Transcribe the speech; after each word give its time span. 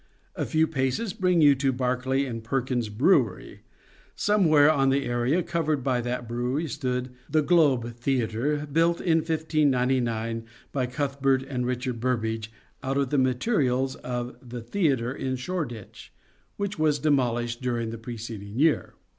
A 0.35 0.47
few 0.47 0.65
paces 0.65 1.13
bring 1.13 1.41
you 1.41 1.53
to 1.53 1.71
Barclay 1.71 2.25
and 2.25 2.43
Perkins' 2.43 2.89
Brewery. 2.89 3.61
Somewhere 4.15 4.71
on 4.71 4.89
the 4.89 5.05
area 5.05 5.43
covered 5.43 5.83
by 5.83 6.01
that 6.01 6.27
brewery 6.27 6.65
stood" 6.67 7.11
The 7.29 7.43
Globe" 7.43 7.93
Theatre, 8.01 8.65
built 8.65 8.99
in 8.99 9.19
1599 9.19 10.45
by 10.71 10.87
Cuthbert 10.87 11.43
and 11.43 11.67
Richard 11.67 11.99
Burbage 11.99 12.51
out 12.81 12.97
of 12.97 13.11
the 13.11 13.19
materials 13.19 13.93
of 13.97 14.35
The 14.49 14.61
Theatre 14.61 15.13
in 15.13 15.35
Shoreditch, 15.35 16.11
which 16.57 16.79
was 16.79 16.97
demolished 16.97 17.61
during 17.61 17.91
the 17.91 17.99
preceding 17.99 18.57
year. 18.57 18.95